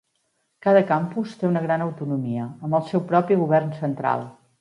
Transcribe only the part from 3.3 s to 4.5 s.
govern central.